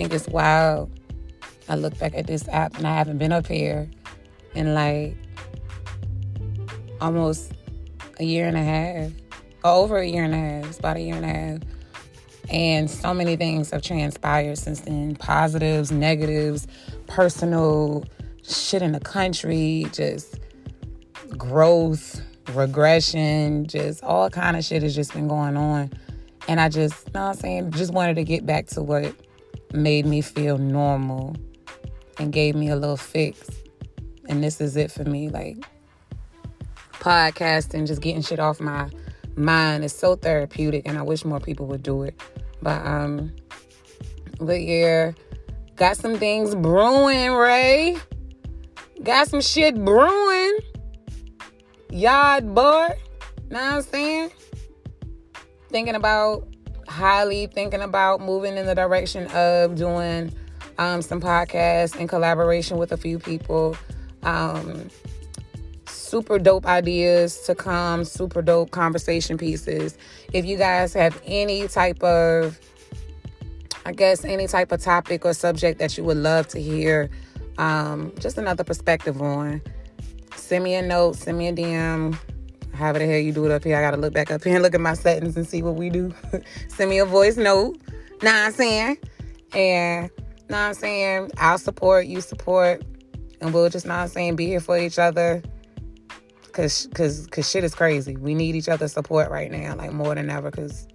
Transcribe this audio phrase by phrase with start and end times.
[0.00, 0.90] think it's wild.
[1.68, 3.86] I look back at this app and I haven't been up here
[4.54, 5.14] in like
[7.02, 7.52] almost
[8.18, 9.12] a year and a half,
[9.62, 10.64] or over a year and a half.
[10.64, 11.58] It's about a year and a half.
[12.48, 16.66] And so many things have transpired since then positives, negatives,
[17.06, 18.06] personal
[18.42, 20.40] shit in the country, just
[21.36, 22.22] growth,
[22.54, 25.90] regression, just all kind of shit has just been going on.
[26.48, 29.14] And I just, you know what I'm saying, just wanted to get back to what
[29.72, 31.36] made me feel normal
[32.18, 33.48] and gave me a little fix.
[34.28, 35.28] And this is it for me.
[35.28, 35.56] Like
[36.92, 38.88] podcasting, just getting shit off my
[39.36, 42.20] mind is so therapeutic and I wish more people would do it.
[42.62, 43.32] But um
[44.38, 45.12] but yeah,
[45.76, 47.96] got some things brewing, Ray.
[49.02, 50.58] Got some shit brewing.
[51.90, 52.88] Yard boy.
[53.50, 54.30] Know what I'm saying?
[55.70, 56.46] Thinking about
[56.88, 60.32] highly thinking about moving in the direction of doing
[60.78, 63.76] um, some podcasts in collaboration with a few people.
[64.22, 64.88] Um,
[65.86, 69.96] super dope ideas to come, super dope conversation pieces.
[70.32, 72.58] If you guys have any type of,
[73.86, 77.10] I guess, any type of topic or subject that you would love to hear,
[77.58, 79.60] um, just another perspective on,
[80.34, 82.18] send me a note, send me a DM.
[82.80, 84.62] However the hell you do it up here, I gotta look back up here and
[84.62, 86.14] look at my settings and see what we do.
[86.68, 87.76] send me a voice note.
[88.22, 88.96] Nah, I'm saying,
[89.52, 90.10] and
[90.46, 91.30] what I'm saying?
[91.36, 92.82] I'll support, you support,
[93.42, 95.42] and we'll just, what I'm saying, be here for each other.
[96.52, 98.16] Cause, cause, cause shit is crazy.
[98.16, 100.50] We need each other's support right now, like more than ever.
[100.50, 100.88] Cause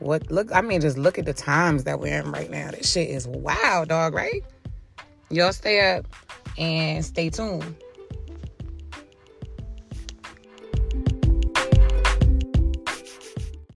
[0.00, 2.72] what, look, I mean, just look at the times that we're in right now.
[2.72, 4.44] That shit is wild, dog, right?
[5.30, 6.06] Y'all stay up
[6.58, 7.74] and stay tuned.